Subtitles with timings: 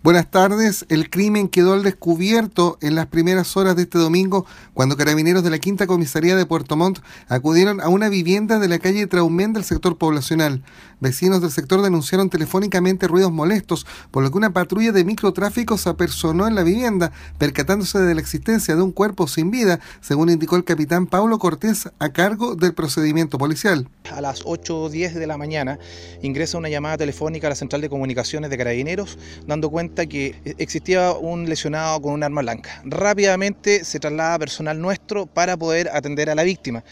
[0.00, 0.86] Buenas tardes.
[0.90, 5.50] El crimen quedó al descubierto en las primeras horas de este domingo cuando carabineros de
[5.50, 9.64] la Quinta Comisaría de Puerto Montt acudieron a una vivienda de la calle Traumén del
[9.64, 10.62] sector poblacional.
[11.00, 15.88] Vecinos del sector denunciaron telefónicamente ruidos molestos, por lo que una patrulla de microtráfico se
[15.88, 20.54] apersonó en la vivienda, percatándose de la existencia de un cuerpo sin vida, según indicó
[20.56, 23.88] el capitán Paulo Cortés a cargo del procedimiento policial.
[24.12, 25.78] A las 8 o 10 de la mañana
[26.22, 31.12] ingresa una llamada telefónica a la central de comunicaciones de carabineros, dando cuenta que existía
[31.12, 32.80] un lesionado con un arma blanca.
[32.84, 36.84] Rápidamente se traslada personal nuestro para poder atender a la víctima.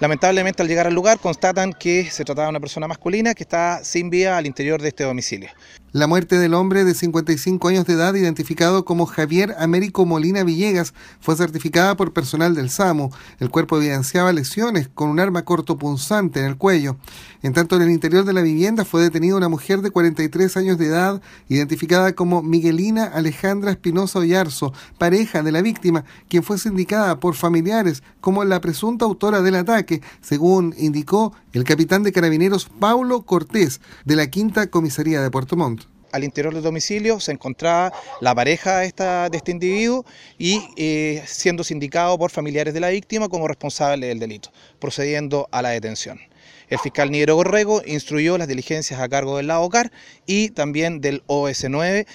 [0.00, 3.84] Lamentablemente al llegar al lugar constatan que se trataba de una persona masculina que está
[3.84, 5.50] sin vía al interior de este domicilio.
[5.94, 10.92] La muerte del hombre de 55 años de edad, identificado como Javier Américo Molina Villegas,
[11.20, 13.10] fue certificada por personal del SAMU.
[13.38, 16.96] El cuerpo evidenciaba lesiones con un arma cortopunzante en el cuello.
[17.44, 20.78] En tanto, en el interior de la vivienda fue detenida una mujer de 43 años
[20.78, 27.20] de edad, identificada como Miguelina Alejandra Espinosa Ollarzo, pareja de la víctima, quien fue sindicada
[27.20, 29.83] por familiares como la presunta autora del ataque,
[30.20, 35.84] según indicó el capitán de carabineros Paulo Cortés, de la Quinta Comisaría de Puerto Montt
[36.14, 38.86] al interior del domicilio se encontraba la pareja de,
[39.32, 40.06] este individuo
[40.38, 45.60] y eh, siendo sindicado por familiares de la víctima como responsable del delito, procediendo a
[45.60, 46.20] la detención.
[46.68, 49.90] El fiscal Nigro Gorrego instruyó las diligencias a cargo del LAOCAR
[50.24, 52.06] y también del OS9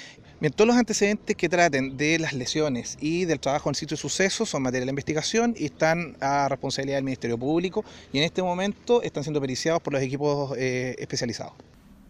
[0.41, 4.01] Bien, todos los antecedentes que traten de las lesiones y del trabajo en sitio de
[4.01, 8.41] sucesos son materia de investigación y están a responsabilidad del Ministerio Público y en este
[8.41, 11.51] momento están siendo periciados por los equipos eh, especializados.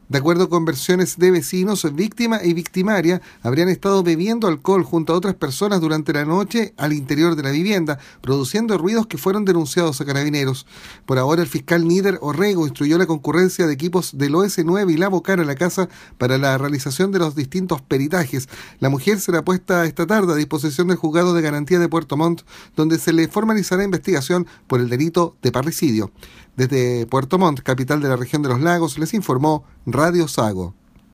[0.09, 5.15] De acuerdo con versiones de vecinos, víctima y victimaria habrían estado bebiendo alcohol junto a
[5.15, 10.01] otras personas durante la noche al interior de la vivienda, produciendo ruidos que fueron denunciados
[10.01, 10.65] a carabineros.
[11.05, 15.09] Por ahora, el fiscal Nider Orrego instruyó la concurrencia de equipos del OS9 y la
[15.09, 18.49] Bocar a la casa para la realización de los distintos peritajes.
[18.79, 22.41] La mujer será puesta esta tarde a disposición del juzgado de garantía de Puerto Montt,
[22.75, 26.11] donde se le formalizará investigación por el delito de parricidio.
[26.59, 30.75] Desde Puerto Montt, capital de la región de los lagos, les informó Radio Sago.